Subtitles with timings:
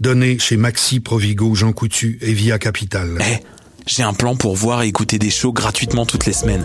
[0.00, 3.18] Donnée chez Maxi, Provigo, Jean Coutu et Via Capital.
[3.20, 3.44] Eh,
[3.86, 6.64] j'ai un plan pour voir et écouter des shows gratuitement toutes les semaines.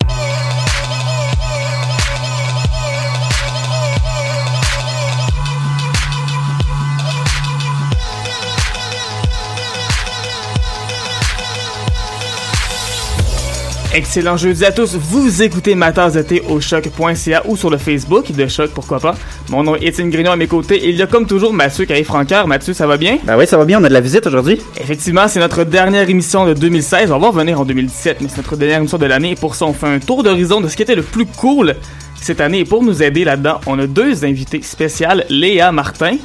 [13.93, 14.95] Excellent jeudi à tous.
[14.95, 19.01] Vous écoutez ma tasse de thé au choc.ca ou sur le Facebook de Choc, pourquoi
[19.01, 19.15] pas.
[19.49, 20.79] Mon nom est Étienne Grignon à mes côtés.
[20.87, 22.47] Il y a comme toujours Mathieu Carré Francaire.
[22.47, 23.17] Mathieu, ça va bien?
[23.25, 23.81] Ben oui, ça va bien.
[23.81, 24.61] On a de la visite aujourd'hui.
[24.79, 27.11] Effectivement, c'est notre dernière émission de 2016.
[27.11, 29.31] On va revenir en 2017, mais c'est notre dernière émission de l'année.
[29.31, 31.75] Et pour ça, on fait un tour d'horizon de ce qui était le plus cool
[32.15, 32.59] cette année.
[32.59, 35.25] Et pour nous aider là-dedans, on a deux invités spéciales.
[35.29, 36.15] Léa Martin.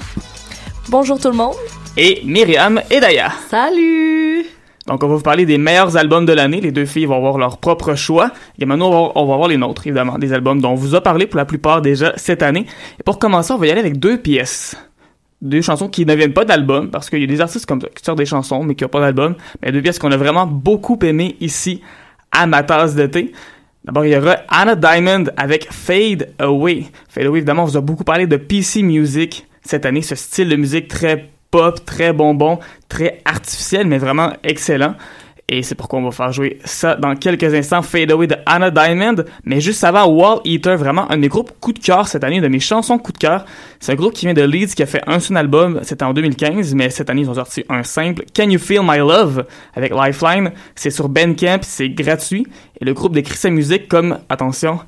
[0.89, 1.56] Bonjour tout le monde.
[1.97, 3.33] Et Myriam Edaya.
[3.50, 4.56] Salut!
[4.87, 6.61] Donc, on va vous parler des meilleurs albums de l'année.
[6.61, 8.31] Les deux filles vont avoir leur propre choix.
[8.59, 10.94] Et maintenant, on va, on va voir les nôtres, évidemment, des albums dont on vous
[10.94, 12.66] a parlé pour la plupart déjà cette année.
[13.00, 14.77] Et pour commencer, on va y aller avec deux pièces.
[15.43, 17.88] Deux chansons qui ne viennent pas d'album, parce qu'il y a des artistes comme ça
[17.94, 19.34] qui sortent des chansons, mais qui n'ont pas d'album.
[19.62, 21.83] Mais deux pièces qu'on a vraiment beaucoup aimées ici,
[22.31, 23.33] à ma tasse de thé.
[23.84, 26.87] D'abord, il y aura Anna Diamond avec Fade Away.
[27.09, 30.49] Fade Away, évidemment, on vous a beaucoup parlé de PC Music cette année, ce style
[30.49, 34.94] de musique très pop, très bonbon, très artificiel, mais vraiment excellent.
[35.49, 37.81] Et c'est pourquoi on va faire jouer ça dans quelques instants.
[37.81, 39.25] Fade Away de Anna Diamond.
[39.44, 42.43] Mais juste avant, Wall Eater, vraiment un de mes groupes coup de cœur cette année,
[42.43, 43.47] de mes chansons coup de cœur.
[43.81, 46.12] C'est un groupe qui vient de Leeds, qui a fait un seul album, c'était en
[46.12, 49.95] 2015, mais cette année ils ont sorti un simple, Can You Feel My Love, avec
[49.95, 50.50] Lifeline.
[50.75, 52.47] C'est sur Bandcamp, c'est gratuit.
[52.81, 54.81] Et le groupe décrit sa musique comme, attention,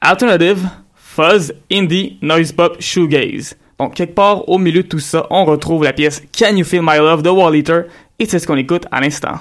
[0.00, 3.56] alternative, fuzz, indie, noise pop, shoegaze.
[3.78, 6.82] Donc, quelque part au milieu de tout ça, on retrouve la pièce Can You Feel
[6.82, 7.84] My Love de Wall Eater,
[8.18, 9.38] et c'est ce qu'on écoute à l'instant.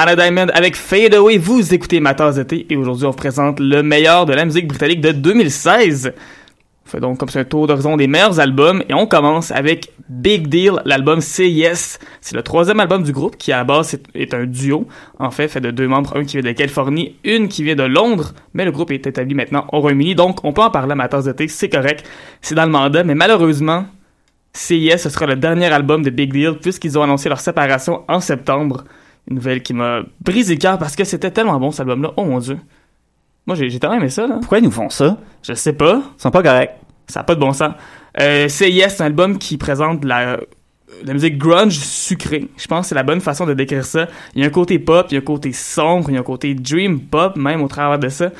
[0.00, 1.38] Hannah Diamond avec Fade Away.
[1.38, 4.68] Vous écoutez Ma tasse d'été et aujourd'hui on vous présente le meilleur de la musique
[4.68, 6.12] britannique de 2016.
[6.86, 9.90] On fait donc comme ça un tour d'horizon des meilleurs albums et on commence avec
[10.08, 11.98] Big Deal, l'album Say Yes.
[12.20, 14.86] C'est le troisième album du groupe qui à la base est, un duo.
[15.18, 17.82] En fait, fait de deux membres, un qui vient de Californie, une qui vient de
[17.82, 20.94] Londres, mais le groupe est établi maintenant au Royaume-Uni, donc on peut en parler à
[20.94, 22.08] ma tasse d'été, c'est correct.
[22.40, 23.84] C'est dans le mandat, mais malheureusement,
[24.70, 28.20] Yes, ce sera le dernier album de Big Deal puisqu'ils ont annoncé leur séparation en
[28.20, 28.84] septembre.
[29.28, 32.12] Une nouvelle qui m'a brisé le cœur parce que c'était tellement bon cet album-là.
[32.16, 32.58] Oh mon dieu.
[33.46, 34.36] Moi, j'ai, tellement aimé ça, là.
[34.40, 35.16] Pourquoi ils nous font ça?
[35.42, 36.02] Je sais pas.
[36.18, 36.74] Ils sont pas corrects.
[37.06, 37.72] Ça a pas de bon sens.
[38.20, 40.38] Euh, c'est Yes, c'est un album qui présente la,
[41.04, 42.48] la musique grunge sucrée.
[42.56, 44.08] Je pense que c'est la bonne façon de décrire ça.
[44.34, 46.20] Il y a un côté pop, il y a un côté sombre, il y a
[46.20, 48.30] un côté dream pop, même au travers de ça.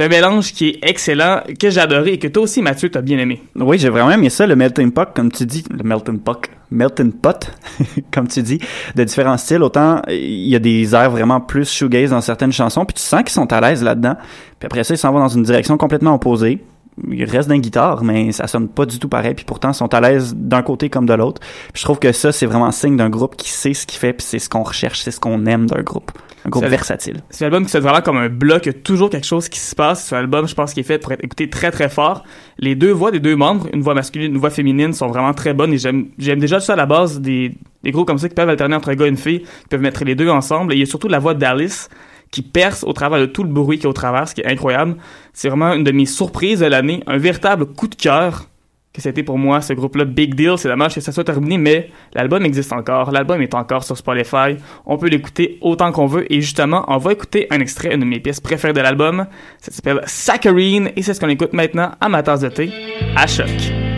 [0.00, 3.18] Un mélange qui est excellent, que j'ai adoré et que toi aussi, Mathieu, t'as bien
[3.18, 3.42] aimé.
[3.54, 5.64] Oui, j'ai vraiment aimé ça, le melting pot, comme tu dis.
[5.70, 6.48] Le melting pot.
[6.70, 7.50] Melting pot,
[8.10, 8.58] comme tu dis,
[8.96, 9.62] de différents styles.
[9.62, 13.20] Autant, il y a des airs vraiment plus shoegaze dans certaines chansons, puis tu sens
[13.20, 14.16] qu'ils sont à l'aise là-dedans.
[14.58, 16.60] Puis après ça, ils s'en vont dans une direction complètement opposée
[17.10, 19.34] il reste d'un guitare, mais ça sonne pas du tout pareil.
[19.34, 21.40] Puis pourtant, ils sont à l'aise d'un côté comme de l'autre.
[21.74, 24.26] Je trouve que ça, c'est vraiment signe d'un groupe qui sait ce qu'il fait, puis
[24.28, 26.12] c'est ce qu'on recherche, c'est ce qu'on aime d'un groupe.
[26.44, 27.22] Un groupe versatile.
[27.30, 29.48] C'est un album qui se vraiment comme un bloc, il y a toujours quelque chose
[29.48, 30.06] qui se passe.
[30.06, 32.24] C'est un album, je pense, qui est fait pour être écouté très très fort.
[32.58, 35.54] Les deux voix des deux membres, une voix masculine, une voix féminine, sont vraiment très
[35.54, 38.34] bonnes et j'aime, j'aime déjà ça à la base des, des groupes comme ça qui
[38.34, 40.72] peuvent alterner entre un gars et une fille, qui peuvent mettre les deux ensemble.
[40.72, 41.88] Et il y a surtout la voix d'Alice
[42.30, 44.46] qui perce au travers de tout le bruit qui est au travers, ce qui est
[44.46, 44.96] incroyable.
[45.32, 48.46] C'est vraiment une de mes surprises de l'année, un véritable coup de cœur
[48.92, 50.54] que c'était pour moi ce groupe-là Big Deal.
[50.58, 53.10] C'est dommage que ça soit terminé, mais l'album existe encore.
[53.10, 54.56] L'album est encore sur Spotify.
[54.86, 56.30] On peut l'écouter autant qu'on veut.
[56.32, 59.26] Et justement, on va écouter un extrait, une de mes pièces préférées de l'album.
[59.58, 62.70] Ça s'appelle Saccharine et c'est ce qu'on écoute maintenant à ma tasse de thé
[63.16, 63.91] à choc.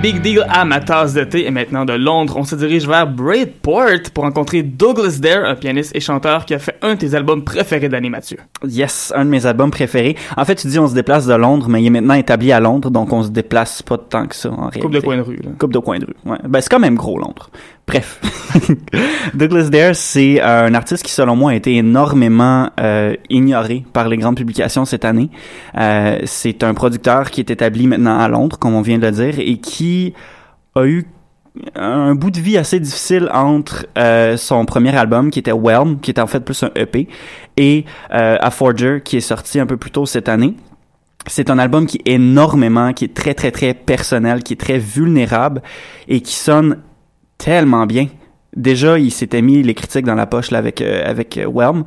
[0.00, 3.06] Big Deal à ma tasse de thé et maintenant de Londres, on se dirige vers
[3.06, 7.14] Braidport pour rencontrer Douglas Dare, un pianiste et chanteur qui a fait un de tes
[7.14, 8.38] albums préférés d'Annie Mathieu.
[8.64, 10.16] Yes, un de mes albums préférés.
[10.36, 12.60] En fait, tu dis on se déplace de Londres, mais il est maintenant établi à
[12.60, 14.80] Londres, donc on se déplace pas tant que ça en réalité.
[14.80, 15.36] Coupe de coin de rue.
[15.36, 15.50] Là.
[15.58, 16.16] Coupe de coin de rue.
[16.24, 16.38] Ouais.
[16.48, 17.50] Ben, c'est quand même gros, Londres.
[17.86, 18.20] Bref.
[19.34, 24.08] Douglas Dare, c'est euh, un artiste qui, selon moi, a été énormément euh, ignoré par
[24.08, 25.30] les grandes publications cette année.
[25.76, 29.12] Euh, c'est un producteur qui est établi maintenant à Londres, comme on vient de le
[29.12, 30.14] dire, et qui
[30.74, 31.06] a eu
[31.74, 36.10] un bout de vie assez difficile entre euh, son premier album qui était Whelm, qui
[36.10, 37.08] était en fait plus un EP,
[37.56, 40.54] et euh, A Forger qui est sorti un peu plus tôt cette année.
[41.26, 44.78] C'est un album qui est énormément, qui est très très très personnel, qui est très
[44.78, 45.62] vulnérable
[46.08, 46.78] et qui sonne
[47.44, 48.06] tellement bien.
[48.54, 51.84] Déjà, il s'était mis les critiques dans la poche là, avec euh, avec euh, Whelm,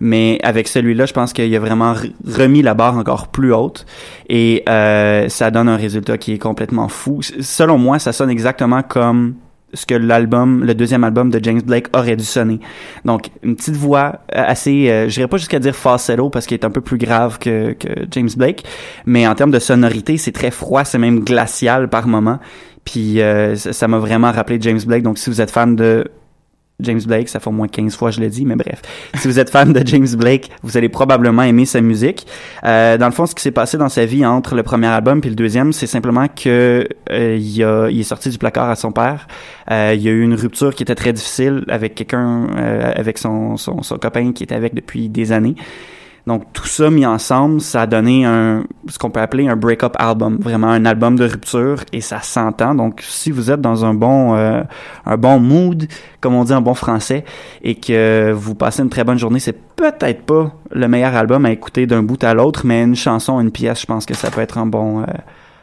[0.00, 3.86] mais avec celui-là, je pense qu'il a vraiment re- remis la barre encore plus haute
[4.28, 7.20] et euh, ça donne un résultat qui est complètement fou.
[7.22, 9.34] Selon moi, ça sonne exactement comme
[9.74, 12.58] ce que l'album, le deuxième album de James Blake aurait dû sonner.
[13.04, 16.56] Donc, une petite voix euh, assez, euh, je dirais pas jusqu'à dire falsetto parce qu'il
[16.56, 18.64] est un peu plus grave que, que James Blake,
[19.06, 22.40] mais en termes de sonorité, c'est très froid, c'est même glacial par moment.
[22.90, 25.02] Puis euh, ça m'a vraiment rappelé James Blake.
[25.02, 26.10] Donc, si vous êtes fan de
[26.80, 28.80] James Blake, ça fait au moins 15 fois je le dis, mais bref.
[29.16, 32.26] Si vous êtes fan de James Blake, vous allez probablement aimer sa musique.
[32.64, 35.20] Euh, dans le fond, ce qui s'est passé dans sa vie entre le premier album
[35.22, 38.76] et le deuxième, c'est simplement que euh, il, a, il est sorti du placard à
[38.76, 39.26] son père.
[39.70, 43.18] Euh, il y a eu une rupture qui était très difficile avec quelqu'un, euh, avec
[43.18, 45.56] son, son, son copain qui était avec depuis des années.
[46.28, 49.94] Donc tout ça mis ensemble, ça a donné un ce qu'on peut appeler un break-up
[49.98, 52.74] album, vraiment un album de rupture et ça s'entend.
[52.74, 54.62] Donc si vous êtes dans un bon euh,
[55.06, 55.88] un bon mood,
[56.20, 57.24] comme on dit en bon français,
[57.62, 61.50] et que vous passez une très bonne journée, c'est peut-être pas le meilleur album à
[61.50, 64.42] écouter d'un bout à l'autre, mais une chanson, une pièce, je pense que ça peut
[64.42, 65.06] être un bon euh,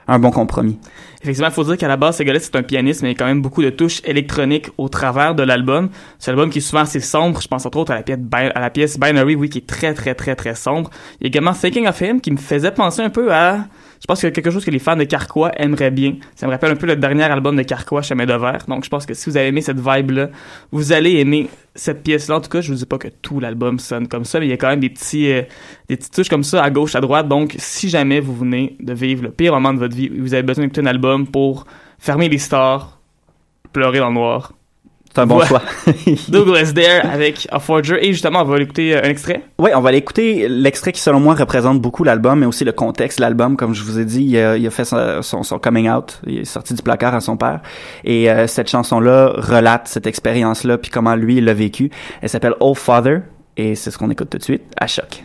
[0.07, 0.77] un bon compromis.
[1.21, 3.17] Effectivement, il faut dire qu'à la base, gars-là, c'est un pianiste, mais il y a
[3.17, 5.89] quand même beaucoup de touches électroniques au travers de l'album.
[6.19, 7.41] C'est un album qui est souvent assez sombre.
[7.41, 9.93] Je pense entre autres à la pièce, à la pièce Binary, oui, qui est très,
[9.93, 10.91] très, très, très sombre.
[11.19, 13.65] Il y a également Thinking of Him, qui me faisait penser un peu à...
[14.01, 16.15] Je pense que quelque chose que les fans de Carquois aimeraient bien.
[16.35, 18.65] Ça me rappelle un peu le dernier album de Carquois, Chemin de Verre.
[18.67, 20.29] Donc, je pense que si vous avez aimé cette vibe-là,
[20.71, 22.37] vous allez aimer cette pièce-là.
[22.37, 24.49] En tout cas, je vous dis pas que tout l'album sonne comme ça, mais il
[24.49, 25.41] y a quand même des petits, euh,
[25.89, 27.27] des petites touches comme ça à gauche, à droite.
[27.27, 30.43] Donc, si jamais vous venez de vivre le pire moment de votre vie, vous avez
[30.43, 31.65] besoin d'écouter un album pour
[31.99, 32.99] fermer les stars,
[33.73, 34.53] pleurer dans le noir.
[35.15, 35.45] C'est un bon Ouais.
[35.45, 35.61] choix.
[36.27, 38.05] Douglas Dare avec A Forger.
[38.05, 39.43] Et justement, on va écouter euh, un extrait.
[39.57, 42.73] Oui, on va aller écouter l'extrait qui, selon moi, représente beaucoup l'album, mais aussi le
[42.73, 43.55] contexte de l'album.
[43.55, 46.19] Comme je vous ai dit, il a, il a fait son, son, son coming out,
[46.27, 47.61] il est sorti du placard à son père.
[48.03, 51.89] Et euh, cette chanson-là relate cette expérience-là, puis comment lui, il l'a vécu.
[52.21, 53.19] Elle s'appelle Oh Father,
[53.55, 55.23] et c'est ce qu'on écoute tout de suite à Choc.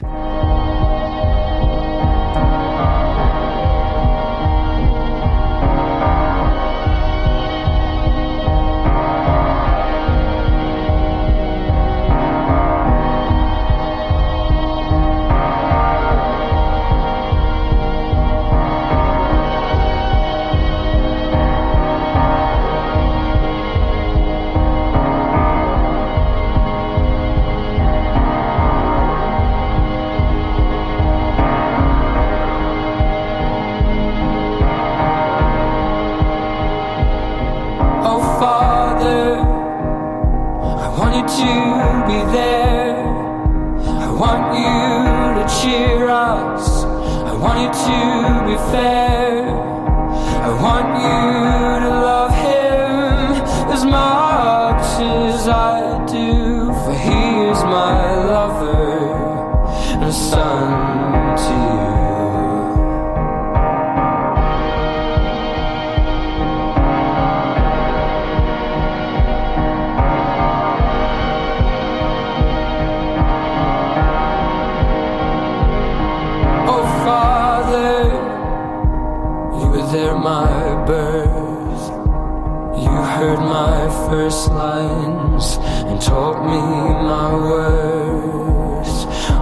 [84.08, 86.62] First lines and taught me
[87.10, 88.96] my worth.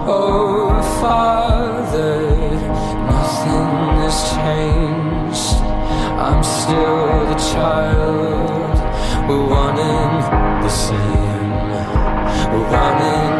[0.05, 2.19] Oh, Father,
[3.15, 3.71] nothing
[4.03, 5.63] has changed.
[6.25, 8.75] I'm still the child.
[9.29, 9.79] We're and
[10.61, 11.49] the same.
[12.51, 13.38] We're one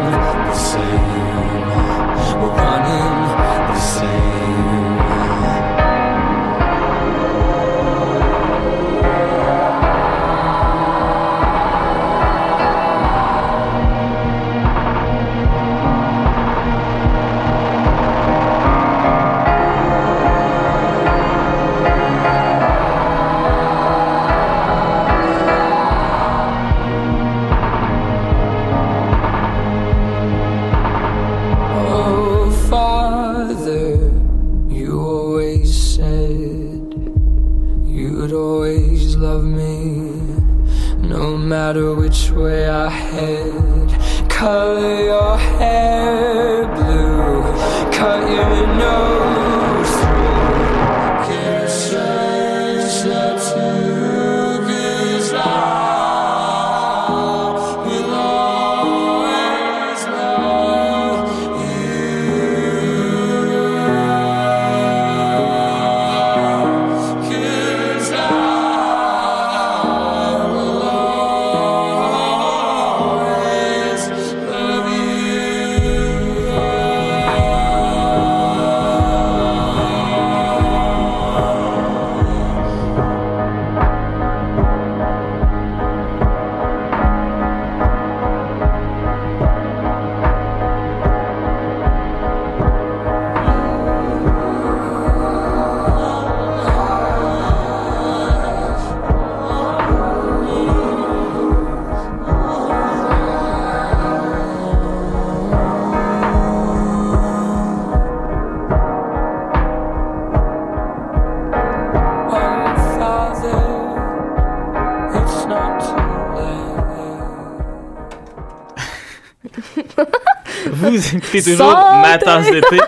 [121.12, 121.74] Vous écoutez toujours!
[122.02, 122.78] Ma tasse d'été.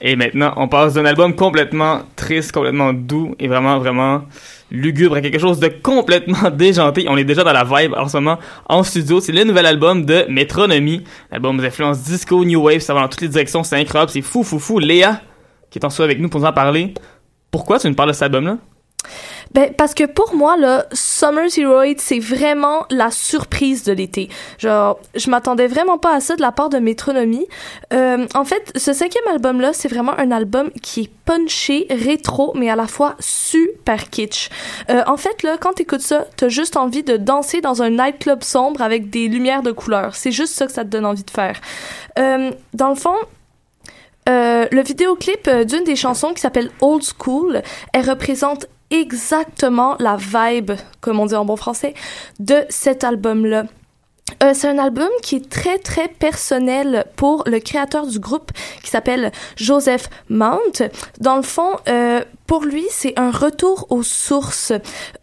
[0.00, 4.22] Et maintenant, on passe d'un album complètement triste, complètement doux et vraiment, vraiment
[4.70, 7.06] lugubre à quelque chose de complètement déjanté.
[7.08, 9.20] On est déjà dans la vibe en ce moment en studio.
[9.20, 11.04] C'est le nouvel album de Metronomy.
[11.30, 13.64] L'album aux influences disco, new wave, ça va dans toutes les directions.
[13.64, 14.78] C'est incroyable, c'est fou, fou, fou.
[14.78, 15.20] Léa,
[15.70, 16.94] qui est en soi avec nous pour nous en parler.
[17.50, 18.58] Pourquoi tu nous parles de cet album-là?
[19.52, 24.28] Ben, parce que pour moi, là, Summer Zero Eight, c'est vraiment la surprise de l'été.
[24.58, 27.46] Genre, je m'attendais vraiment pas à ça de la part de Métronomie.
[27.92, 32.70] Euh, en fait, ce cinquième album-là, c'est vraiment un album qui est punché, rétro, mais
[32.70, 34.50] à la fois super kitsch.
[34.90, 38.42] Euh, en fait, là, quand t'écoutes ça, t'as juste envie de danser dans un nightclub
[38.42, 40.14] sombre avec des lumières de couleur.
[40.14, 41.60] C'est juste ça que ça te donne envie de faire.
[42.18, 43.16] Euh, dans le fond,
[44.28, 47.62] euh, le vidéoclip euh, d'une des chansons qui s'appelle Old School,
[47.94, 51.94] elle représente exactement la vibe, comme on dit en bon français,
[52.38, 53.64] de cet album-là.
[54.42, 58.90] Euh, c'est un album qui est très très personnel pour le créateur du groupe qui
[58.90, 60.82] s'appelle Joseph Mount.
[61.18, 64.72] Dans le fond, euh, pour lui, c'est un retour aux sources,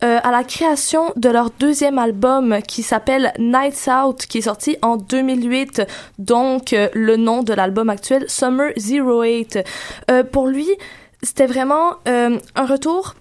[0.04, 4.78] euh, à la création de leur deuxième album qui s'appelle Nights Out, qui est sorti
[4.84, 5.82] en 2008,
[6.20, 9.58] donc euh, le nom de l'album actuel, Summer Zero Eight.
[10.12, 10.70] Euh, pour lui,
[11.24, 13.16] c'était vraiment euh, un retour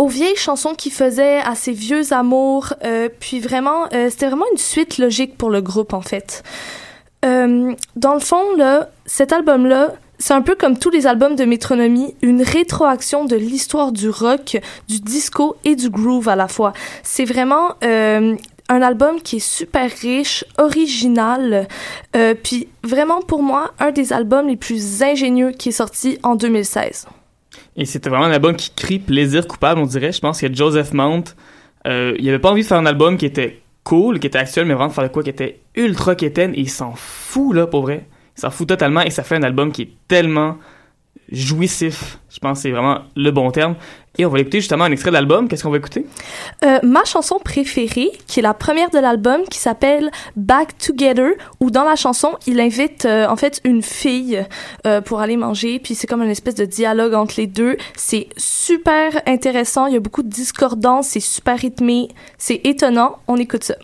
[0.00, 4.46] aux vieilles chansons qu'il faisait, à ses vieux amours, euh, puis vraiment, euh, c'était vraiment
[4.50, 6.42] une suite logique pour le groupe en fait.
[7.22, 11.44] Euh, dans le fond, là, cet album-là, c'est un peu comme tous les albums de
[11.44, 14.58] Métronomie, une rétroaction de l'histoire du rock,
[14.88, 16.72] du disco et du groove à la fois.
[17.02, 18.36] C'est vraiment un
[18.68, 21.68] album qui est super riche, original,
[22.42, 27.06] puis vraiment pour moi, un des albums les plus ingénieux qui est sorti en 2016.
[27.76, 30.12] Et c'était vraiment un album qui crie plaisir coupable, on dirait.
[30.12, 31.24] Je pense que Joseph Mount,
[31.86, 34.66] euh, il avait pas envie de faire un album qui était cool, qui était actuel,
[34.66, 37.66] mais vraiment de faire de quoi qui était ultra quétaine, et il s'en fout, là,
[37.66, 38.06] pour vrai.
[38.36, 40.58] Il s'en fout totalement, et ça fait un album qui est tellement
[41.30, 42.18] jouissif.
[42.28, 43.76] Je pense que c'est vraiment le bon terme.
[44.18, 45.48] Et on va écouter justement un extrait de l'album.
[45.48, 46.04] Qu'est-ce qu'on va écouter?
[46.64, 51.70] Euh, ma chanson préférée, qui est la première de l'album, qui s'appelle Back Together, où
[51.70, 54.44] dans la chanson, il invite euh, en fait une fille
[54.86, 57.76] euh, pour aller manger, puis c'est comme une espèce de dialogue entre les deux.
[57.96, 63.16] C'est super intéressant, il y a beaucoup de discordance, c'est super rythmé, c'est étonnant.
[63.28, 63.76] On écoute ça.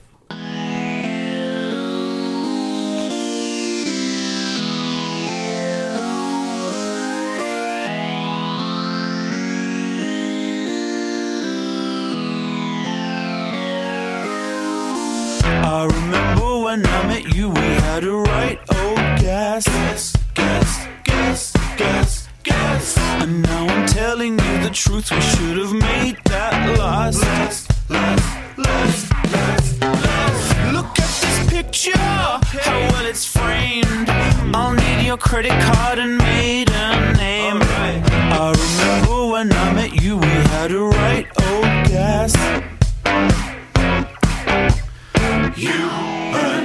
[19.64, 22.98] guess, guess, guess, guess, guess.
[22.98, 25.10] And now I'm telling you the truth.
[25.10, 27.22] We should have made that last.
[27.22, 30.72] Less, less, less, less, less.
[30.74, 34.10] Look at this picture, how well it's framed.
[34.54, 37.58] I'll need your credit card and maiden name.
[37.58, 38.02] Right.
[38.12, 42.34] I remember when I met you, we had a right old guess.
[45.56, 46.55] You.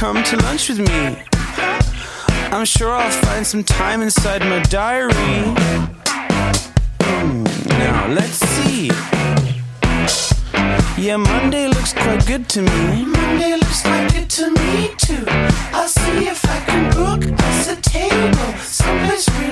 [0.00, 1.22] Come to lunch with me.
[2.56, 5.12] I'm sure I'll find some time inside my diary.
[7.02, 8.86] Hmm, now, let's see.
[10.96, 13.04] Yeah, Monday looks quite good to me.
[13.04, 15.22] Monday looks quite good to me too.
[15.76, 19.49] I'll see if I can book us a table someplace really,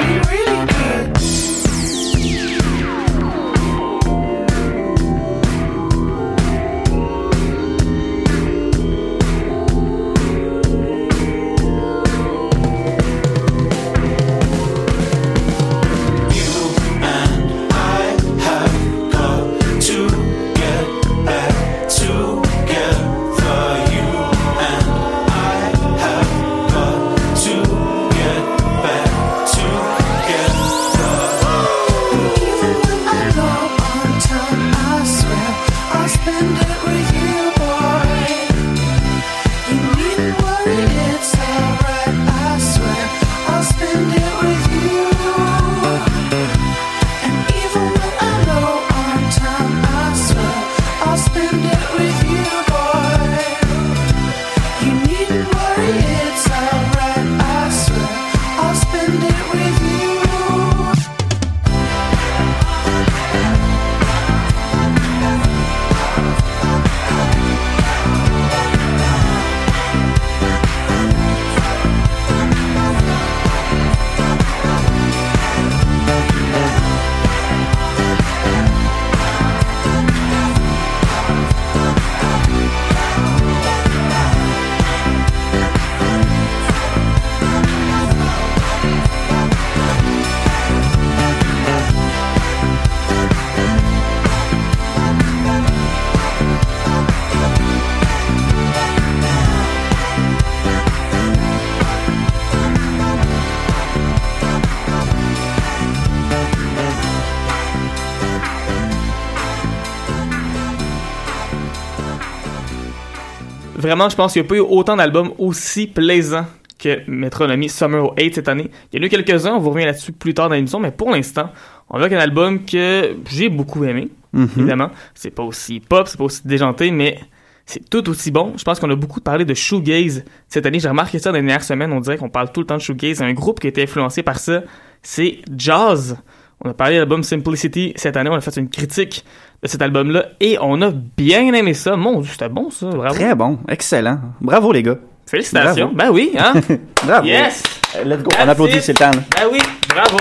[113.88, 116.44] Vraiment, je pense qu'il n'y a pas eu autant d'albums aussi plaisants
[116.79, 118.70] que Metronomy Summer 8 cette année.
[118.92, 120.90] Il y en a eu quelques-uns, on vous revient là-dessus plus tard dans l'émission, mais
[120.90, 121.51] pour l'instant,
[121.90, 124.48] on voit qu'un album que j'ai beaucoup aimé, Mhm.
[124.59, 124.90] évidemment.
[125.14, 127.18] C'est pas aussi pop, c'est pas aussi déjanté, mais
[127.66, 128.53] c'est tout aussi bon.
[128.57, 130.79] Je pense qu'on a beaucoup parlé de shoegaze cette année.
[130.81, 131.92] J'ai remarqué ça dans les dernières semaines.
[131.92, 133.22] On dirait qu'on parle tout le temps de shoegaze.
[133.22, 134.62] Un groupe qui a été influencé par ça,
[135.03, 136.16] c'est Jazz.
[136.64, 138.30] On a parlé de l'album Simplicity cette année.
[138.30, 139.24] On a fait une critique
[139.62, 141.96] de cet album-là et on a bien aimé ça.
[141.96, 142.86] Mon Dieu, c'était bon ça.
[142.88, 143.14] Bravo.
[143.14, 144.18] Très bon, excellent.
[144.40, 144.96] Bravo les gars.
[145.26, 145.92] Félicitations.
[145.92, 145.96] Bravo.
[145.96, 146.54] Ben oui, hein?
[147.06, 147.26] Bravo.
[147.26, 147.62] yes!
[147.96, 148.30] Euh, Let's go.
[148.30, 148.82] That's On applaudit, it.
[148.82, 149.10] c'est le temps.
[149.10, 149.22] là.
[149.36, 150.16] Ben oui, bravo.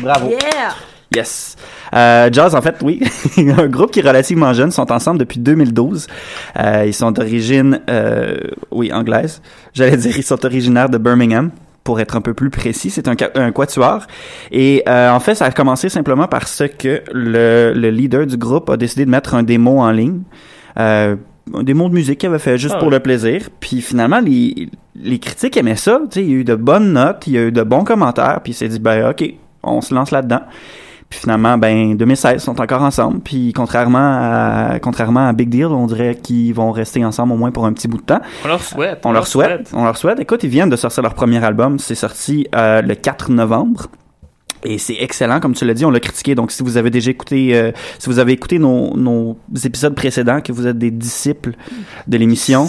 [0.00, 0.28] Bravo.
[0.30, 0.74] Yeah!
[1.14, 1.56] Yes.
[1.94, 3.00] Euh, Jazz, en fait, oui.
[3.58, 6.06] un groupe qui est relativement jeune, sont ensemble depuis 2012.
[6.58, 8.36] Euh, ils sont d'origine, euh,
[8.70, 9.40] oui, anglaise.
[9.72, 11.50] J'allais dire, ils sont originaires de Birmingham.
[11.86, 13.14] Pour être un peu plus précis, c'est un,
[13.52, 14.06] quatuor.
[14.50, 18.68] Et euh, en fait, ça a commencé simplement parce que le, le leader du groupe
[18.70, 20.22] a décidé de mettre un démo en ligne.
[20.80, 21.14] Euh,
[21.54, 23.50] un démo de musique qu'il avait fait juste Ah pour le plaisir.
[23.60, 26.00] Puis finalement, les, les critiques aimaient ça.
[26.10, 27.84] Tu sais, il y a eu de bonnes notes, il y a eu de bons
[27.84, 28.40] commentaires.
[28.42, 29.24] Puis il s'est dit, ben ok,
[29.62, 30.42] on se lance là-dedans.
[31.08, 33.20] Puis finalement, ben 2016, ils sont encore ensemble.
[33.20, 37.50] Puis contrairement à contrairement à Big Deal, on dirait qu'ils vont rester ensemble au moins
[37.50, 38.20] pour un petit bout de temps.
[38.44, 39.00] On leur souhaite.
[39.04, 40.18] On leur souhaite, on leur souhaite.
[40.20, 41.78] Écoute, ils viennent de sortir leur premier album.
[41.78, 43.86] C'est sorti euh, le 4 novembre.
[44.64, 46.34] Et c'est excellent, comme tu l'as dit, on l'a critiqué.
[46.34, 50.40] Donc, si vous avez déjà écouté, euh, si vous avez écouté nos, nos épisodes précédents,
[50.40, 51.52] que vous êtes des disciples
[52.08, 52.68] de l'émission,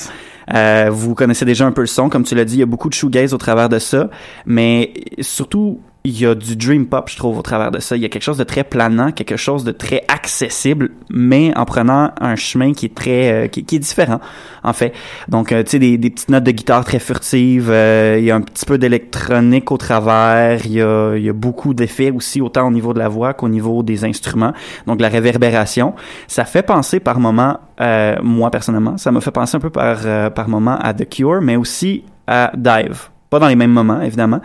[0.54, 2.10] euh, vous connaissez déjà un peu le son.
[2.10, 4.10] Comme tu l'as dit, il y a beaucoup de shoegaze au travers de ça.
[4.46, 7.98] Mais surtout, il y a du dream pop, je trouve, au travers de ça.
[7.98, 11.66] Il y a quelque chose de très planant, quelque chose de très accessible, mais en
[11.66, 14.22] prenant un chemin qui est très, euh, qui, est différent,
[14.64, 14.94] en fait.
[15.28, 17.70] Donc, euh, tu sais, des, petites notes de guitare très furtives.
[17.70, 20.66] euh, il y a un petit peu d'électronique au travers.
[20.66, 24.06] Il y a, beaucoup d'effets aussi, autant au niveau de la voix qu'au niveau des
[24.06, 24.54] instruments.
[24.86, 25.94] Donc, la réverbération.
[26.28, 30.32] Ça fait penser par moments, euh, moi personnellement, ça me fait penser un peu par,
[30.32, 33.10] par moments à The Cure, mais aussi à Dive.
[33.30, 34.40] Pas dans les mêmes moments, évidemment,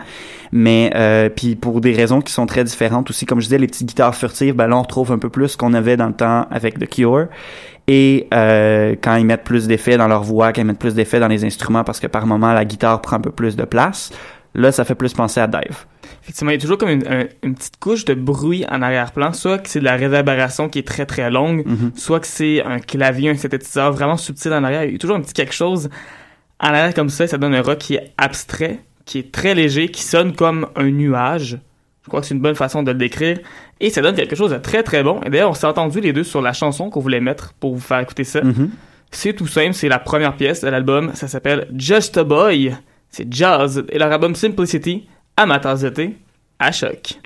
[0.51, 3.25] mais euh, puis pour des raisons qui sont très différentes aussi.
[3.25, 5.57] Comme je disais, les petites guitares furtives, ben là, on retrouve un peu plus ce
[5.57, 7.27] qu'on avait dans le temps avec The Cure.
[7.87, 11.19] Et euh, quand ils mettent plus d'effets dans leur voix, quand ils mettent plus d'effets
[11.19, 14.11] dans les instruments, parce que par moment, la guitare prend un peu plus de place,
[14.55, 15.85] là, ça fait plus penser à Dive.
[16.23, 19.33] Effectivement, il y a toujours comme une, un- une petite couche de bruit en arrière-plan,
[19.33, 21.91] soit que c'est de la réverbération qui est très très longue, Mhm.
[21.95, 24.85] soit que c'est un clavier, un synthétiseur vraiment subtil en arrière.
[24.85, 25.89] Il y a toujours un petit quelque chose
[26.63, 29.89] en arrière comme ça, ça donne un rock qui est abstrait, qui est très léger,
[29.89, 31.59] qui sonne comme un nuage.
[32.03, 33.39] Je crois que c'est une bonne façon de le décrire.
[33.79, 35.21] Et ça donne quelque chose de très très bon.
[35.25, 37.81] Et d'ailleurs, on s'est entendu les deux sur la chanson qu'on voulait mettre pour vous
[37.81, 38.41] faire écouter ça.
[38.41, 38.69] Mhm.
[39.11, 41.11] C'est tout simple, c'est la première pièce de l'album.
[41.13, 42.75] Ça s'appelle Just a Boy.
[43.09, 43.83] C'est jazz.
[43.89, 45.05] Et leur album Simplicity,
[45.37, 46.17] amateurs d'été,
[46.59, 47.19] à choc.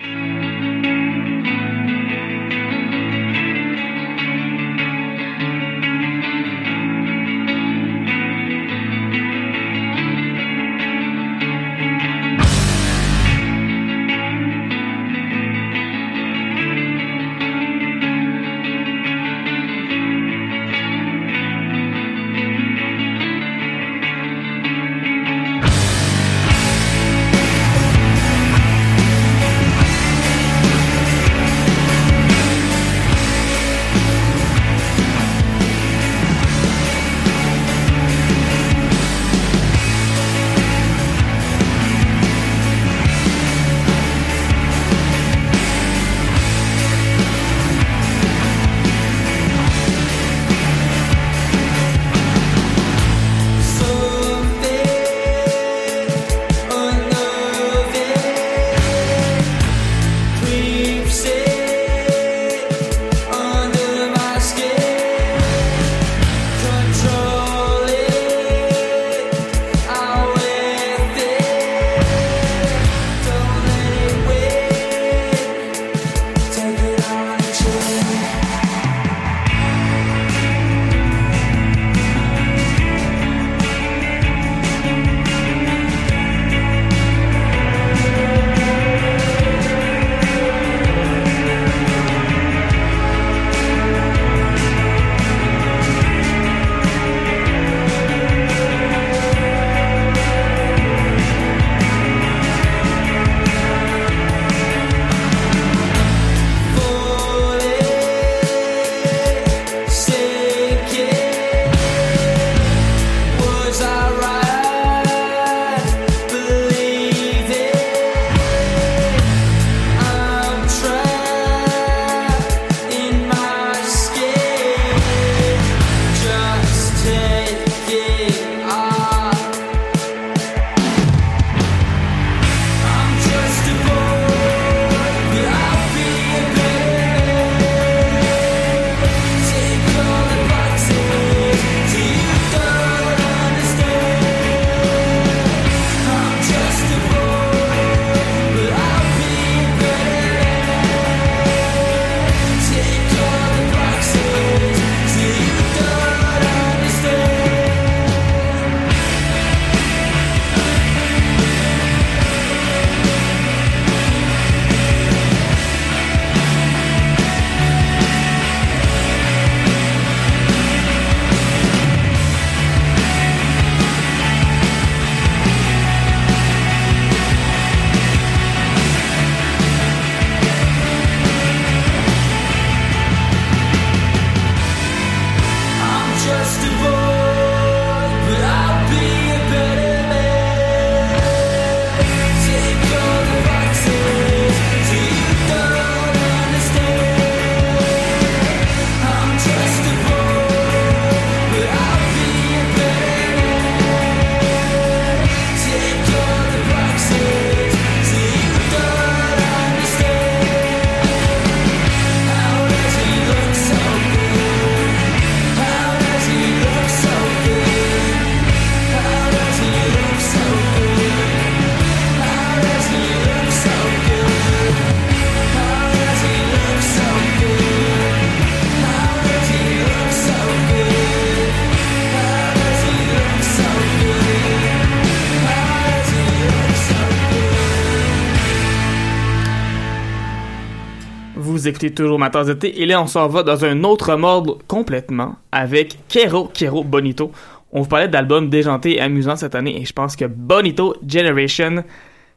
[241.67, 245.35] Écoutez toujours ma tasse de et là on s'en va dans un autre mode complètement
[245.51, 247.29] avec Kero Kero Bonito.
[247.73, 251.83] On vous parlait d'albums déjantés et amusants cette année et je pense que Bonito Generation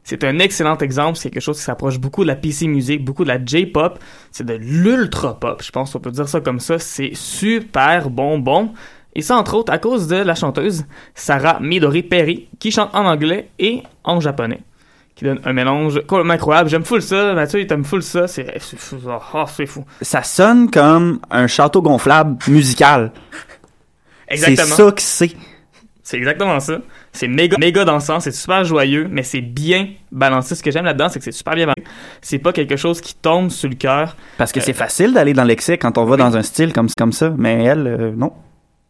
[0.03, 3.23] c'est un excellent exemple, c'est quelque chose qui s'approche beaucoup de la PC music, beaucoup
[3.23, 3.99] de la J-pop,
[4.31, 8.73] c'est de l'ultra pop, je pense qu'on peut dire ça comme ça, c'est super bonbon.
[9.15, 10.83] Et ça entre autres à cause de la chanteuse
[11.15, 14.59] Sarah Midori Perry qui chante en anglais et en japonais
[15.21, 16.67] qui donne un mélange complètement incroyable.
[16.67, 18.97] J'aime full ça, Mathieu, il t'aime full ça, c'est c'est fou.
[19.05, 19.83] Oh.
[20.01, 23.11] Ça sonne comme un château gonflable musical.
[24.27, 24.65] Exactement.
[24.65, 25.31] C'est ça que c'est.
[26.03, 26.79] C'est exactement ça.
[27.13, 30.55] C'est méga, méga dansant, c'est super joyeux, mais c'est bien balancé.
[30.55, 31.83] Ce que j'aime là-dedans, c'est que c'est super bien balancé.
[32.21, 34.15] C'est pas quelque chose qui tombe sur le cœur.
[34.39, 36.87] Parce que Euh, c'est facile d'aller dans l'excès quand on va dans un style comme,
[36.97, 37.31] comme ça.
[37.37, 38.33] Mais elle, euh, non.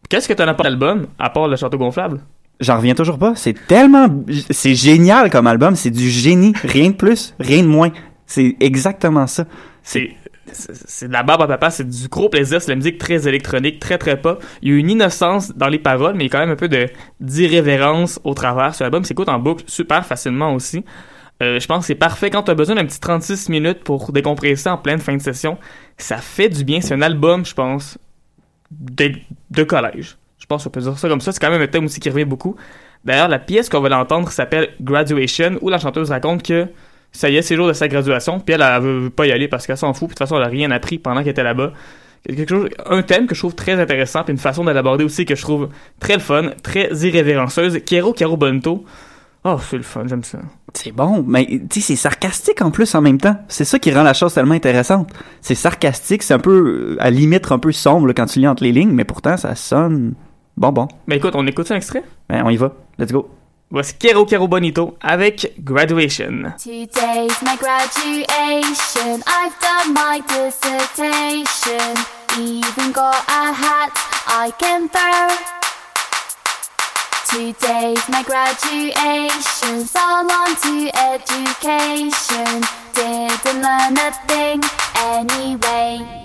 [0.10, 2.22] Qu'est-ce que t'en as pas d'album, à part le château gonflable?
[2.62, 3.34] J'en reviens toujours pas.
[3.36, 4.08] C'est tellement.
[4.50, 5.76] C'est génial comme album.
[5.76, 6.54] C'est du génie.
[6.64, 7.92] Rien de plus, rien de moins.
[8.26, 9.46] C'est exactement ça.
[9.84, 10.12] C'est
[10.54, 13.80] c'est de la barbe à papa, c'est du gros plaisir, c'est la musique très électronique,
[13.80, 14.44] très très pop.
[14.62, 16.56] Il y a une innocence dans les paroles, mais il y a quand même un
[16.56, 16.88] peu de
[17.20, 18.76] d'irrévérence au travers.
[18.76, 20.84] Ce album s'écoute en boucle super facilement aussi.
[21.42, 24.12] Euh, je pense que c'est parfait quand tu as besoin d'un petit 36 minutes pour
[24.12, 25.58] décompresser en pleine fin de session.
[25.98, 26.82] Ça fait du bien.
[26.82, 27.98] C'est un album, je pense,
[28.70, 29.14] de,
[29.50, 30.18] de collège.
[30.58, 31.32] Peut dire ça comme ça.
[31.32, 32.56] C'est quand même un thème aussi qui revient beaucoup.
[33.06, 36.68] D'ailleurs, la pièce qu'on va l'entendre s'appelle Graduation, où la chanteuse raconte que
[37.12, 39.32] ça y est, c'est le jour de sa graduation, puis elle, elle veut, pas y
[39.32, 41.32] aller parce qu'elle s'en fout, puis de toute façon, elle a rien appris pendant qu'elle
[41.32, 41.74] était là-bas.
[42.26, 45.26] Quelque chose, un thème que je trouve très intéressant, puis une façon de l'aborder aussi
[45.26, 47.80] que je trouve très le fun, très irrévérencieuse.
[47.86, 48.38] Kero Kero.
[49.44, 50.38] Oh, c'est le fun, j'aime ça.
[50.74, 53.36] C'est bon, mais tu sais, c'est sarcastique en plus en même temps.
[53.48, 55.10] C'est ça qui rend la chose tellement intéressante.
[55.42, 58.64] C'est sarcastique, c'est un peu, euh, à limite, un peu sombre quand tu lis entre
[58.64, 60.14] les lignes, mais pourtant, ça sonne
[60.58, 60.88] bon, bon.
[61.08, 62.04] Ben écoute, on écoute un extrait?
[62.30, 62.74] Ben, on y va.
[62.98, 63.30] Let's go.
[63.70, 66.54] Voici Kero Kero Bonito avec Graduation.
[66.62, 69.24] Today's my graduation.
[69.26, 71.96] I've done my dissertation.
[72.38, 73.92] Even got a hat
[74.28, 75.30] I can throw.
[77.30, 79.86] Today's my graduation.
[79.86, 82.62] So on to education.
[82.94, 84.62] Didn't learn a thing
[84.98, 86.21] anyway.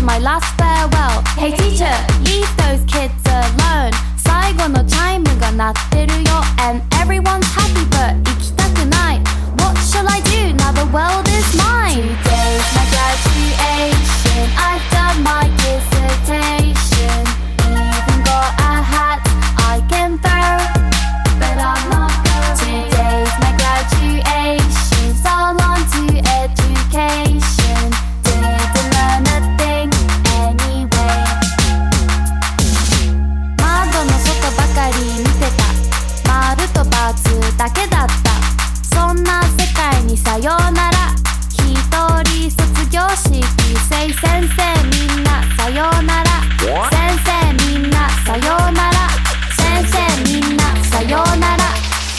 [0.00, 1.22] in my last farewell.
[1.36, 3.92] Hey teacher, leave those kids alone.
[4.16, 9.20] 最後のチャイムが鳴ってるよ And everyone's happy but 行きたくない
[9.58, 11.29] What shall I do now the world
[43.91, 46.29] Say 先生みんなさようなら
[46.89, 46.95] 先
[47.27, 47.29] 生
[47.67, 48.97] みんなさようなら
[49.59, 51.63] 先生みんなさようなら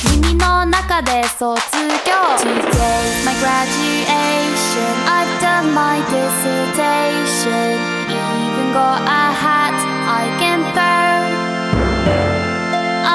[0.05, 1.57] 耳の中で卒
[2.05, 7.81] 業 Today's my graduation I've done my dissertation
[8.13, 10.93] Even got a hat I can throw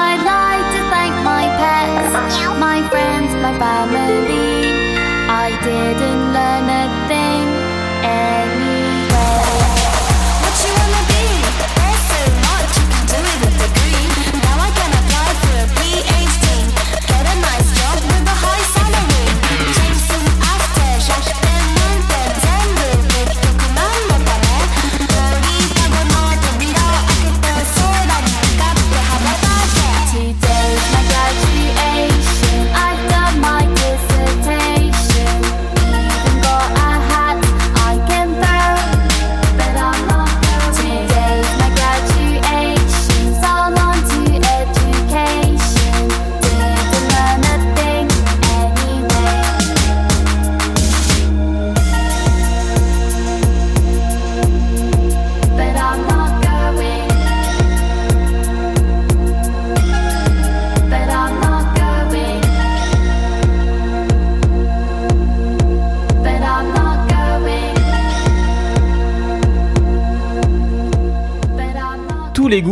[0.04, 2.12] I'd like to thank my pets,
[2.58, 4.68] my friends, my family.
[5.30, 7.47] I didn't learn a thing
[8.08, 8.57] anyway.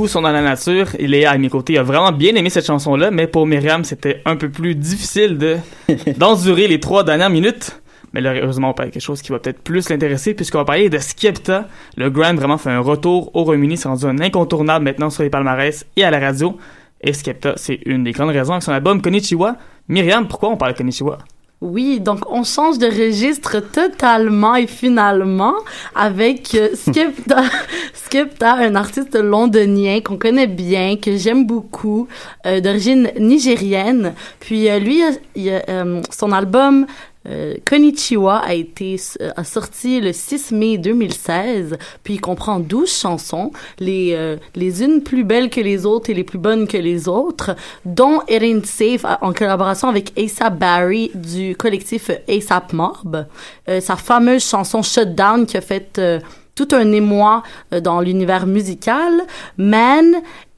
[0.07, 0.89] Goûts sont dans la nature.
[0.99, 4.23] Et Léa, à mes côtés, a vraiment bien aimé cette chanson-là, mais pour Myriam, c'était
[4.25, 5.57] un peu plus difficile de
[6.17, 7.81] d'endurer les trois dernières minutes.
[8.13, 10.65] Mais là, heureusement, on parle de quelque chose qui va peut-être plus l'intéresser, puisqu'on va
[10.65, 11.69] parler de Skepta.
[11.97, 15.31] Le Grand vraiment fait un retour au Royaume-Uni, c'est rendu un incontournable maintenant sur les
[15.31, 16.57] palmarès et à la radio.
[17.03, 19.57] Et Skepta, c'est une des grandes raisons avec son album Konnichiwa.
[19.89, 21.19] Myriam, pourquoi on parle de Konnichiwa?
[21.63, 25.55] Oui, donc on change de registre totalement et finalement
[25.95, 27.43] avec euh, Skepta,
[27.95, 32.09] Skepta, un artiste londonien qu'on connaît bien, que j'aime beaucoup,
[32.45, 34.13] euh, d'origine nigérienne.
[34.39, 35.01] Puis euh, lui,
[35.35, 35.65] il a-
[36.11, 36.87] son album
[37.29, 38.97] euh, Konnichiwa a été
[39.37, 45.03] a sorti le 6 mai 2016, puis il comprend 12 chansons, les euh, les unes
[45.03, 49.05] plus belles que les autres et les plus bonnes que les autres, dont It Safe
[49.21, 53.27] en collaboration avec ASAP Barry du collectif ASAP Mob,
[53.69, 56.21] Euh, sa fameuse chanson Shutdown qui a fait euh,
[56.55, 59.13] tout un émoi euh, dans l'univers musical,
[59.57, 60.15] Man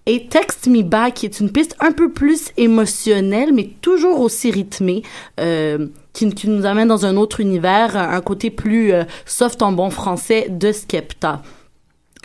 [0.07, 4.51] et Text Me Back, qui est une piste un peu plus émotionnelle, mais toujours aussi
[4.51, 5.03] rythmée,
[5.41, 9.91] euh, qui, nous amène dans un autre univers, un, côté plus euh, soft en bon
[9.91, 11.43] français de Skepta.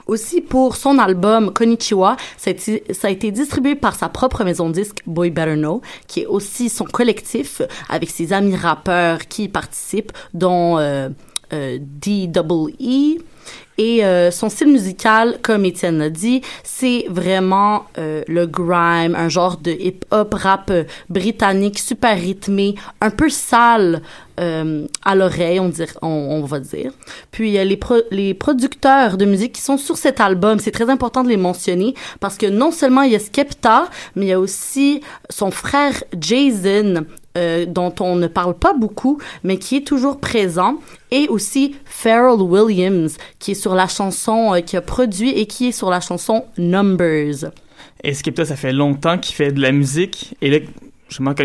[0.06, 4.98] Aussi pour son album Konnichiwa, ça a, été, distribué par sa propre maison de disque
[5.06, 10.12] Boy Better Know, qui est aussi son collectif avec ses amis rappeurs qui y participent,
[10.34, 11.08] dont euh,
[11.52, 13.22] D-Double-E.
[13.78, 19.30] Et euh, son style musical, comme Étienne l'a dit, c'est vraiment euh, le grime, un
[19.30, 24.02] genre de hip-hop rap euh, britannique super rythmé, un peu sale
[24.36, 25.72] à l'oreille, on,
[26.02, 26.92] on, va dire.
[27.30, 31.24] Puis les, pro- les producteurs de musique qui sont sur cet album, c'est très important
[31.24, 34.40] de les mentionner parce que non seulement il y a Skepta, mais il y a
[34.40, 37.06] aussi son frère Jason,
[37.38, 40.78] euh, dont on ne parle pas beaucoup, mais qui est toujours présent,
[41.12, 45.68] et aussi Pharrell Williams, qui est sur la chanson, euh, qui a produit et qui
[45.70, 47.52] est sur la chanson Numbers.
[48.04, 50.36] Et Skepta, ça fait longtemps qu'il fait de la musique.
[50.42, 50.60] Et là,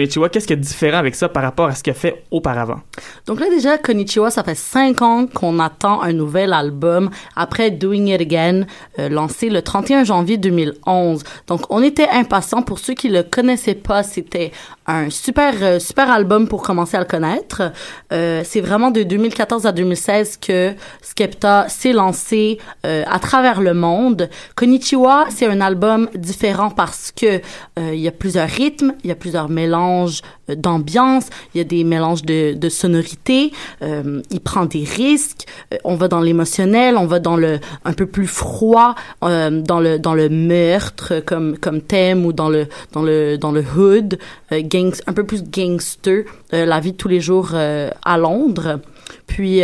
[0.09, 2.25] tu vois, qu'est-ce qui est différent avec ça par rapport à ce qu'il a fait
[2.31, 2.81] auparavant?
[3.27, 8.07] Donc là, déjà, Konnichiwa, ça fait cinq ans qu'on attend un nouvel album après Doing
[8.07, 8.67] It Again,
[8.99, 11.23] euh, lancé le 31 janvier 2011.
[11.47, 12.63] Donc, on était impatients.
[12.63, 14.53] Pour ceux qui le connaissaient pas, c'était
[14.87, 17.73] un super, euh, super album pour commencer à le connaître.
[18.13, 23.75] Euh, c'est vraiment de 2014 à 2016 que Skepta s'est lancé euh, à travers le
[23.75, 24.29] monde.
[24.55, 27.41] Konnichiwa, c'est un album différent parce que
[27.79, 31.61] euh, il y a plusieurs rythmes, il y a plusieurs mélanges euh, d'ambiance, il y
[31.61, 33.53] a des mélanges de, de sonorités,
[33.83, 37.93] euh, il prend des risques, euh, on va dans l'émotionnel, on va dans le un
[37.93, 43.03] peu plus froid, dans le dans le meurtre comme comme thème ou dans le dans
[43.03, 44.19] le dans le hood,
[44.53, 48.81] gangs, un peu plus gangster, la vie de tous les jours à Londres.
[49.27, 49.61] Puis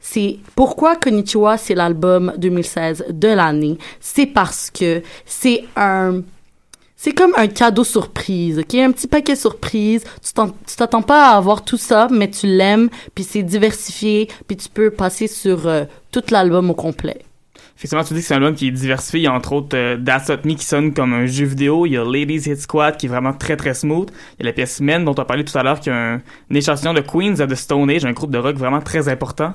[0.00, 6.22] c'est pourquoi Konnichiwa c'est l'album 2016 de l'année, c'est parce que c'est un
[7.00, 8.74] c'est comme un cadeau surprise, ok?
[8.74, 10.02] Un petit paquet surprise.
[10.20, 14.28] Tu t'en- tu t'attends pas à avoir tout ça, mais tu l'aimes, puis c'est diversifié,
[14.48, 17.20] puis tu peux passer sur euh, tout l'album au complet.
[17.76, 19.20] Effectivement, tu dis que c'est un album qui est diversifié.
[19.20, 21.86] Il y a entre autres euh, Me qui sonne comme un jeu vidéo.
[21.86, 24.10] Il y a Ladies Hit Squad qui est vraiment très très smooth.
[24.40, 25.92] Il y a la pièce Men dont on a parlé tout à l'heure qui est
[25.92, 26.20] un,
[26.50, 29.54] une échantillon de Queens of the Stone Age, un groupe de rock vraiment très important.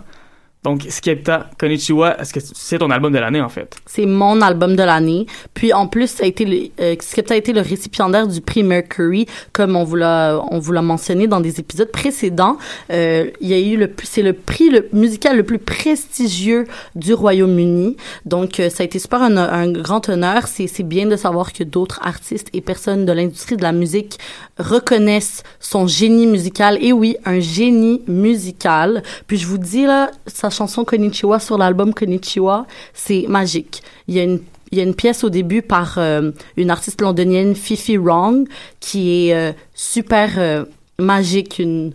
[0.63, 3.75] Donc, Skepta, Konnichiwa, est-ce que c'est ton album de l'année en fait?
[3.85, 5.25] C'est mon album de l'année.
[5.53, 9.25] Puis en plus, ça a été euh, Skepta a été le récipiendaire du prix Mercury,
[9.51, 10.41] comme on vous l'a
[10.81, 12.57] mentionné dans des épisodes précédents.
[12.91, 17.97] Euh, il y a eu le c'est le prix musical le plus prestigieux du Royaume-Uni.
[18.25, 20.47] Donc euh, ça a été super un, un grand honneur.
[20.47, 24.17] C'est c'est bien de savoir que d'autres artistes et personnes de l'industrie de la musique
[24.57, 26.77] reconnaissent son génie musical.
[26.81, 29.03] Et oui, un génie musical.
[29.27, 33.81] Puis je vous dis là, sa chanson Konnichiwa sur l'album Konnichiwa, c'est magique.
[34.07, 34.39] Il y a une
[34.71, 38.47] il y a une pièce au début par euh, une artiste londonienne, Fifi Wrong,
[38.79, 40.65] qui est euh, super euh,
[40.97, 41.93] magique, une,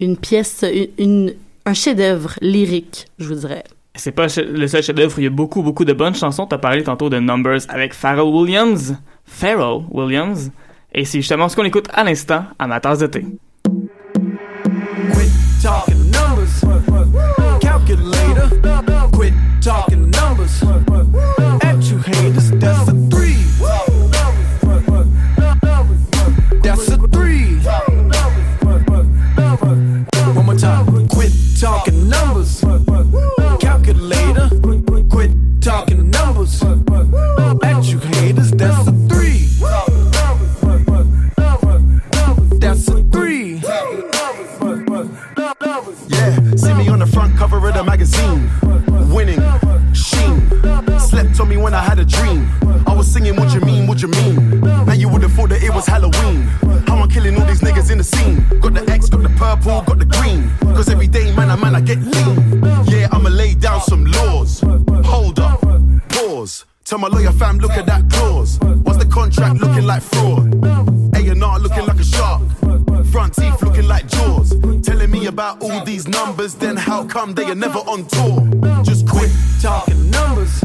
[0.00, 1.34] une pièce, une, une-
[1.64, 3.64] un chef-d'œuvre lyrique, je vous dirais.
[3.94, 6.44] C'est pas le seul chef-d'œuvre, il y a beaucoup, beaucoup de bonnes chansons.
[6.46, 8.96] T'as parlé tantôt de Numbers avec Pharrell Williams.
[9.24, 10.50] Pharrell Williams.
[10.94, 13.24] Et c'est justement ce qu'on écoute à l'instant à ma tasse de thé.
[15.12, 15.30] Quit
[20.50, 20.89] slurp.
[60.80, 62.64] Cause every day, man, I man, I get lean.
[62.86, 64.60] Yeah, I'ma lay down some laws.
[65.04, 65.60] Hold up,
[66.08, 66.64] pause.
[66.86, 68.58] Tell my lawyer fam, look at that clause.
[68.60, 70.54] What's the contract looking like fraud?
[71.16, 72.40] A&R looking like a shark.
[73.12, 74.58] Front teeth looking like jaws.
[74.82, 78.82] Telling me about all these numbers, then how come they are never on tour?
[78.82, 80.64] Just quit talking numbers.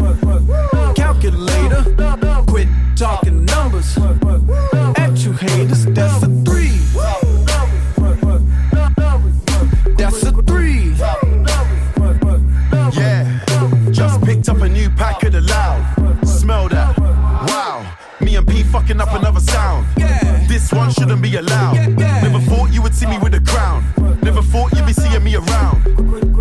[21.06, 21.76] Shouldn't be allowed.
[22.24, 23.84] Never thought you would see me with a crown.
[24.24, 25.86] Never thought you'd be seeing me around.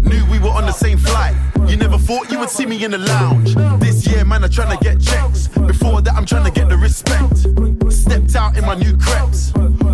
[0.04, 1.36] Knew we were on the same flight.
[1.68, 3.54] You never thought you would see me in the lounge.
[3.78, 5.48] This year, man, I'm trying to get checks.
[5.48, 7.36] Before that, I'm trying to get the respect.
[7.92, 9.52] Stepped out in my new crepes.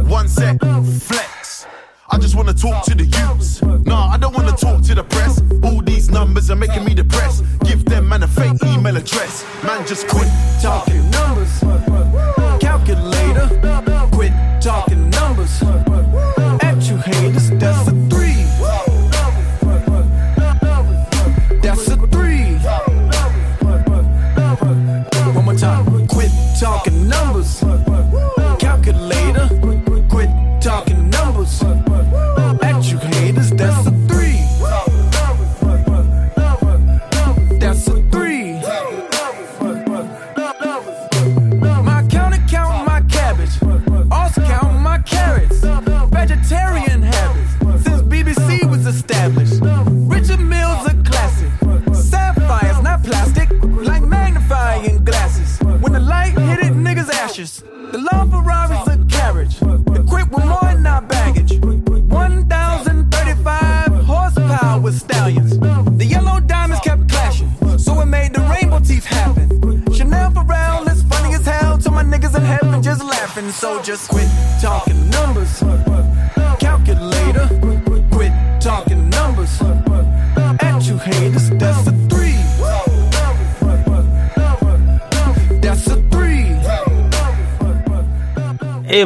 [0.08, 1.66] One sec, flex.
[2.12, 3.62] I just wanna talk to the youths.
[3.62, 5.42] Nah, I don't wanna talk to the press.
[5.64, 7.44] All these numbers are making me depressed.
[7.64, 9.44] Give them man a fake email address.
[9.64, 10.28] Man, just quit
[10.62, 11.10] talking.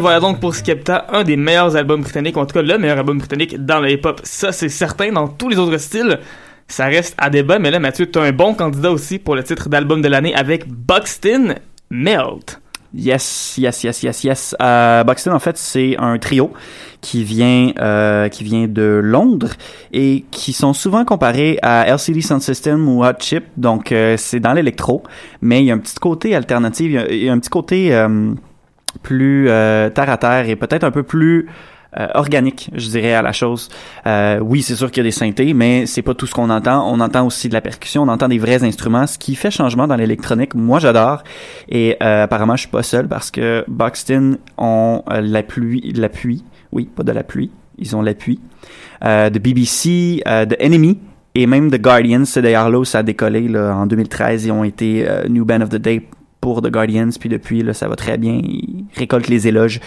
[0.04, 3.16] Voilà donc pour Skepta, un des meilleurs albums britanniques, en tout cas le meilleur album
[3.16, 4.20] britannique dans le hip-hop.
[4.22, 5.10] Ça, c'est certain.
[5.10, 6.20] Dans tous les autres styles,
[6.68, 7.58] ça reste à débat.
[7.58, 10.34] Mais là, Mathieu, tu as un bon candidat aussi pour le titre d'album de l'année
[10.34, 11.54] avec Buxton
[11.88, 12.60] Melt.
[12.92, 14.56] Yes, yes, yes, yes, yes.
[14.60, 16.52] Euh, Buxton, en fait, c'est un trio
[17.00, 19.54] qui vient, euh, qui vient de Londres
[19.94, 23.44] et qui sont souvent comparés à LCD Sound System ou Hot Chip.
[23.56, 25.02] Donc, euh, c'est dans l'électro,
[25.40, 27.38] mais il y a un petit côté alternatif, il y a, il y a un
[27.38, 28.34] petit côté euh,
[29.02, 31.48] plus euh, terre à terre et peut-être un peu plus
[31.98, 33.68] euh, organique, je dirais, à la chose.
[34.06, 36.50] Euh, oui, c'est sûr qu'il y a des synthés, mais c'est pas tout ce qu'on
[36.50, 36.90] entend.
[36.92, 39.86] On entend aussi de la percussion, on entend des vrais instruments, ce qui fait changement
[39.86, 40.54] dans l'électronique.
[40.54, 41.22] Moi, j'adore.
[41.68, 46.42] Et euh, apparemment, je suis pas seul parce que Buxton ont euh, l'appui, l'appui,
[46.72, 48.40] oui, pas de la pluie, ils ont l'appui
[49.04, 50.98] euh, de BBC, euh, de Enemy.
[51.36, 54.44] Et même The Guardians, c'est d'ailleurs là où ça a décollé là, en 2013.
[54.46, 56.06] Ils ont été euh, New Band of the Day
[56.44, 58.38] pour The Guardians, puis depuis, là, ça va très bien.
[58.44, 59.80] Ils récoltent les éloges.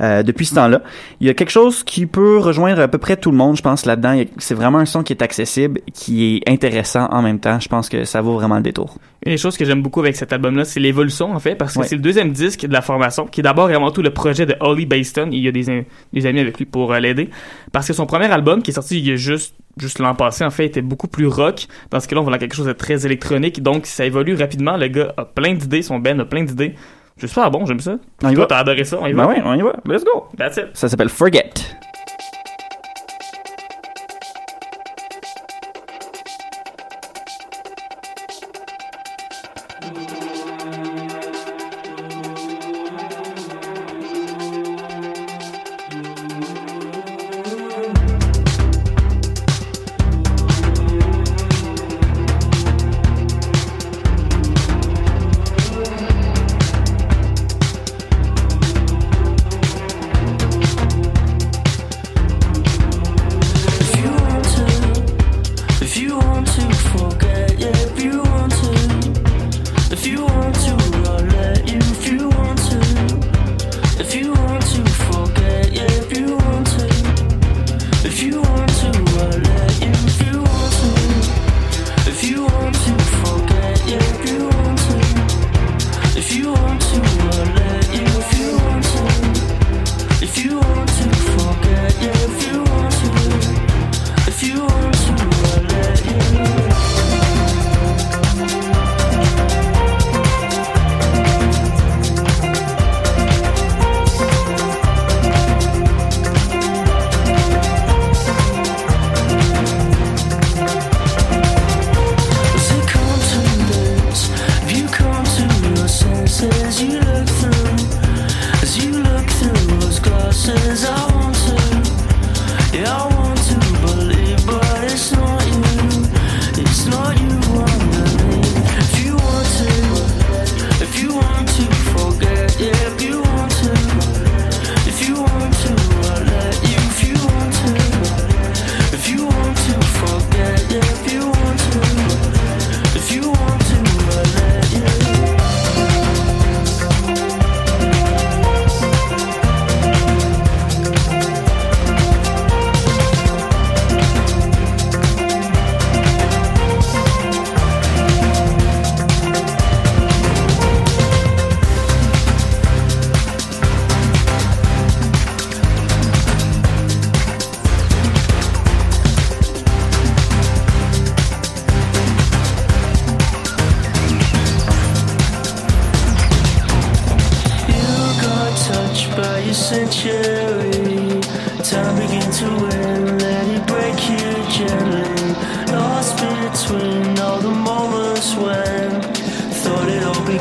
[0.00, 0.82] Euh, depuis ce temps-là.
[1.20, 3.62] Il y a quelque chose qui peut rejoindre à peu près tout le monde, je
[3.62, 4.22] pense, là-dedans.
[4.36, 7.58] C'est vraiment un son qui est accessible, qui est intéressant en même temps.
[7.58, 8.94] Je pense que ça vaut vraiment le détour.
[9.26, 11.80] Une des choses que j'aime beaucoup avec cet album-là, c'est l'évolution, en fait, parce que
[11.80, 11.86] Ouais.
[11.86, 14.46] c'est le deuxième disque de la formation, qui est d'abord et avant tout le projet
[14.46, 15.30] de Holly Baston.
[15.32, 17.28] Il y a des, amis avec lui pour euh, l'aider.
[17.72, 20.44] Parce que son premier album, qui est sorti il y a juste, juste l'an passé,
[20.44, 21.66] en fait, était beaucoup plus rock.
[21.90, 23.62] Dans ce cas-là, on voit quelque chose de très électronique.
[23.64, 24.76] Donc, ça évolue rapidement.
[24.76, 26.74] Le gars a plein d'idées, son Ben a plein d'idées.
[27.18, 27.96] Je suis super bon, j'aime ça.
[28.22, 28.46] On y Toi, va?
[28.46, 29.28] t'as adoré ça, on y Ben va?
[29.28, 29.72] ouais, on y va.
[29.86, 30.28] Let's go!
[30.36, 30.68] That's it.
[30.74, 31.50] Ça s'appelle Forget.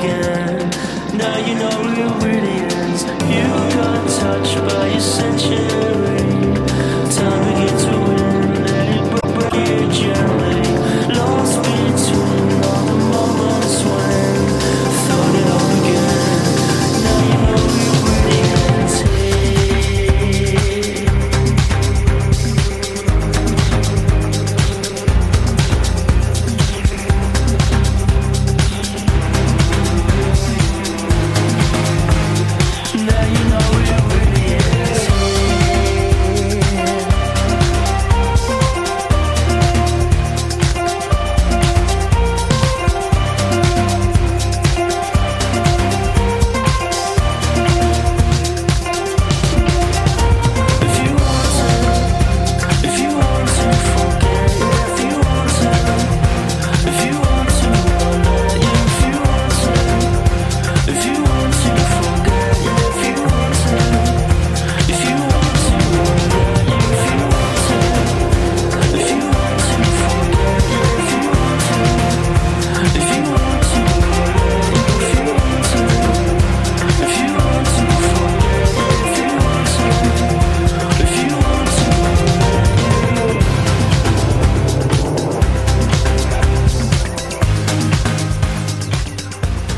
[0.10, 1.18] It all began.
[1.18, 3.04] Now you know it really ends.
[3.04, 6.18] You got touched by a century.
[7.16, 10.57] Time begin to win, let it break you gently.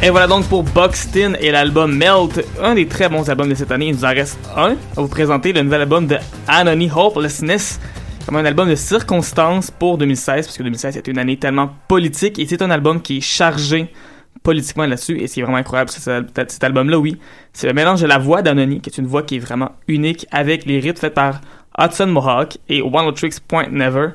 [0.10, 3.72] Et voilà donc pour Buxton et l'album Melt, un des très bons albums de cette
[3.72, 3.90] année.
[3.90, 7.80] Il nous en reste un à vous présenter, le nouvel album de Anony Hopelessness,
[8.26, 12.40] comme un album de circonstances pour 2016, parce que 2016 c'était une année tellement politique
[12.40, 13.94] et c'est un album qui est chargé
[14.42, 17.20] politiquement là-dessus et c'est vraiment incroyable cet, cet album-là, oui,
[17.54, 20.26] c'est le mélange de la voix d'Anony, qui est une voix qui est vraiment unique,
[20.32, 21.40] avec les rythmes faits par
[21.78, 24.08] Hudson Mohawk et One Tricks Point Never.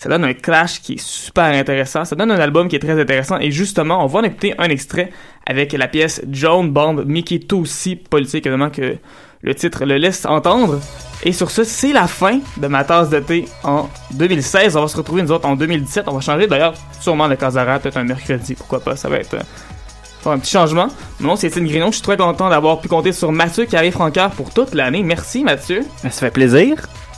[0.00, 2.06] Ça donne un clash qui est super intéressant.
[2.06, 3.38] Ça donne un album qui est très intéressant.
[3.38, 5.10] Et justement, on va en écouter un extrait
[5.50, 8.96] avec la pièce Joan Bomb, est aussi politique, évidemment, que
[9.42, 10.78] le titre le laisse entendre.
[11.24, 14.76] Et sur ce, c'est la fin de ma tasse de thé en 2016.
[14.76, 16.04] On va se retrouver nous autres en 2017.
[16.06, 18.94] On va changer d'ailleurs sûrement de Casara, peut-être un mercredi, pourquoi pas.
[18.94, 20.86] Ça va être euh, un petit changement.
[21.18, 21.88] Mon c'est Étienne Grignon.
[21.88, 25.02] Je suis très content d'avoir pu compter sur Mathieu qui arrive Francaire pour toute l'année.
[25.02, 25.82] Merci Mathieu.
[26.02, 26.76] Ça fait plaisir.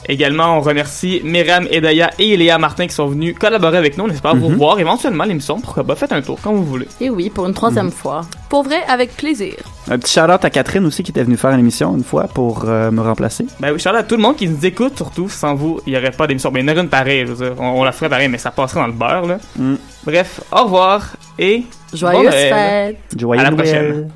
[0.09, 4.05] Également, on remercie Myriam Edaya et Léa Martin qui sont venus collaborer avec nous.
[4.05, 4.55] On espère vous Mhm.
[4.55, 5.59] voir éventuellement l'émission.
[5.61, 6.87] Pourquoi pas, faites un tour quand vous voulez.
[7.01, 8.21] Et oui, pour une troisième fois.
[8.49, 9.53] Pour vrai, avec plaisir.
[9.89, 12.91] Un petit shout-out à Catherine aussi qui était venue faire l'émission une fois pour euh,
[12.91, 13.45] me remplacer.
[13.59, 15.97] Ben oui, Charles, à tout le monde qui nous écoute, surtout, sans vous, il n'y
[15.99, 16.51] aurait pas d'émission.
[16.51, 17.55] Ben, il y en aurait une pareille, je veux dire.
[17.59, 19.37] on, on la ferait pareil, mais ça passerait dans le beurre, là.
[19.57, 19.75] Mm.
[20.05, 22.53] Bref, au revoir et Joyeuse bon Noël.
[23.09, 23.19] fête.
[23.19, 24.09] Joyeux À la prochaine.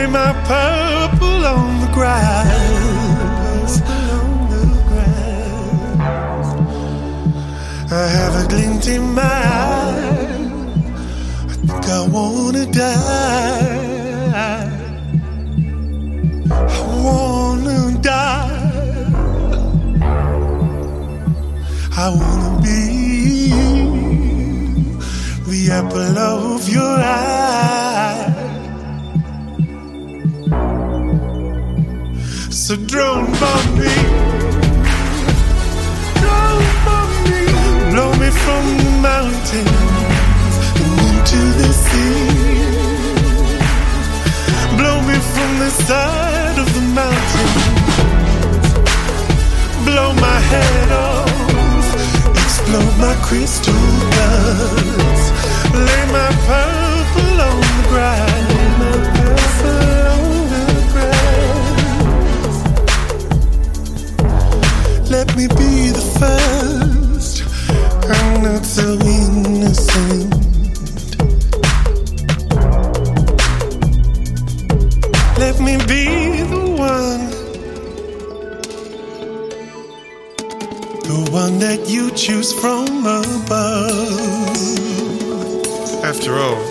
[0.00, 2.50] Lay my purple on the grass
[7.92, 10.14] I have a glint in my eye.
[11.48, 13.10] I think I wanna die.
[16.76, 19.06] I wanna die.
[22.04, 22.82] I wanna be
[25.50, 27.99] the apple of your eye.
[32.70, 33.90] So drone bomb me.
[36.20, 37.42] Drone bomb me.
[37.90, 42.30] Blow me from the mountains and into the sea.
[44.78, 47.50] Blow me from the side of the mountain.
[49.84, 51.86] Blow my head off.
[52.44, 53.82] Explode my crystal
[54.14, 55.24] guts.
[55.74, 58.40] Lay my purple on the ground.
[65.10, 67.42] Let me be the first.
[68.08, 70.34] I'm not so innocent.
[75.36, 77.30] Let me be the one.
[81.02, 83.50] The one that you choose from above.
[86.04, 86.69] After all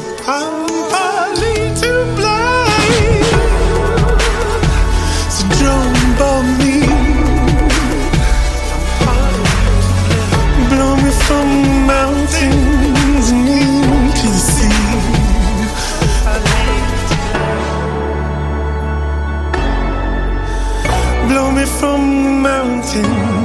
[22.92, 23.39] pretend